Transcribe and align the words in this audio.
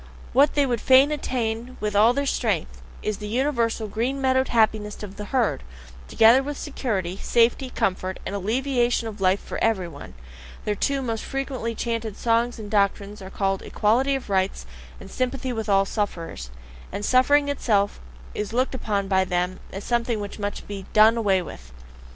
What 0.33 0.55
they 0.55 0.65
would 0.65 0.81
fain 0.81 1.11
attain 1.11 1.77
with 1.79 1.95
all 1.95 2.11
their 2.11 2.25
strength, 2.25 2.81
is 3.03 3.19
the 3.19 3.27
universal, 3.27 3.87
green 3.87 4.19
meadow 4.19 4.43
happiness 4.45 5.03
of 5.03 5.15
the 5.15 5.25
herd, 5.25 5.61
together 6.07 6.41
with 6.41 6.57
security, 6.57 7.17
safety, 7.21 7.69
comfort, 7.69 8.19
and 8.25 8.33
alleviation 8.33 9.07
of 9.07 9.21
life 9.21 9.39
for 9.39 9.63
every 9.63 9.87
one, 9.87 10.15
their 10.65 10.73
two 10.73 11.03
most 11.03 11.23
frequently 11.23 11.75
chanted 11.75 12.17
songs 12.17 12.57
and 12.57 12.71
doctrines 12.71 13.21
are 13.21 13.29
called 13.29 13.61
"Equality 13.61 14.15
of 14.15 14.27
Rights" 14.31 14.65
and 14.99 15.11
"Sympathy 15.11 15.53
with 15.53 15.69
All 15.69 15.85
Sufferers" 15.85 16.49
and 16.91 17.05
suffering 17.05 17.47
itself 17.47 17.99
is 18.33 18.53
looked 18.53 18.73
upon 18.73 19.07
by 19.07 19.23
them 19.23 19.59
as 19.71 19.83
something 19.83 20.19
which 20.19 20.39
must 20.39 20.67
be 20.67 20.87
DONE 20.93 21.15
AWAY 21.15 21.43
WITH. 21.43 21.71